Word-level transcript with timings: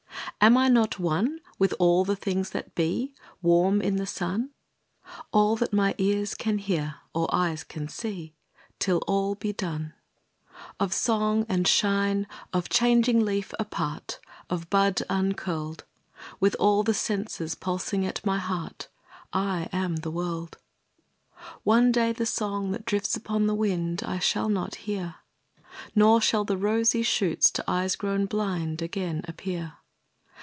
Am 0.43 0.57
I 0.57 0.69
not 0.69 0.97
one 0.97 1.39
with 1.59 1.71
all 1.77 2.03
the 2.03 2.15
things 2.15 2.49
that 2.49 2.73
be 2.73 3.13
Warm 3.43 3.79
in 3.79 3.97
the 3.97 4.07
sun? 4.07 4.49
All 5.31 5.55
that 5.57 5.71
my 5.71 5.93
ears 5.99 6.33
can 6.33 6.57
hear, 6.57 6.95
or 7.13 7.29
eyes 7.31 7.63
can 7.63 7.87
see, 7.87 8.33
Till 8.79 9.03
all 9.05 9.35
be 9.35 9.53
done. 9.53 9.93
Of 10.79 10.95
song 10.95 11.45
and 11.47 11.67
shine, 11.67 12.25
of 12.53 12.69
changing 12.69 13.23
leaf 13.23 13.53
apart, 13.59 14.17
Of 14.49 14.67
bud 14.71 15.03
uncurled: 15.11 15.83
With 16.39 16.55
all 16.59 16.81
the 16.81 16.95
senses 16.95 17.53
pulsing 17.53 18.03
at 18.03 18.25
my 18.25 18.39
heart, 18.39 18.87
I 19.31 19.69
am 19.71 19.97
the 19.97 20.09
world. 20.09 20.57
One 21.61 21.91
day 21.91 22.11
the 22.13 22.25
song 22.25 22.71
that 22.71 22.85
drifts 22.87 23.15
upon 23.15 23.45
the 23.45 23.53
wind, 23.53 24.01
I 24.03 24.17
shall 24.17 24.49
not 24.49 24.73
hear; 24.73 25.17
Nor 25.93 26.19
shall 26.19 26.45
the 26.45 26.57
rosy 26.57 27.03
shoots 27.03 27.51
to 27.51 27.63
eyes 27.67 27.95
grown 27.95 28.25
blind 28.25 28.81
Again 28.81 29.21
appear. 29.27 29.73